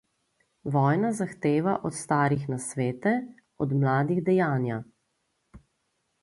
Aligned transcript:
Vojna 0.75 1.11
zahteva 1.19 1.75
od 1.89 1.97
starih 1.97 2.47
nasvete, 2.53 3.13
od 3.67 3.77
mladih 3.85 4.23
dejanja. 4.31 4.81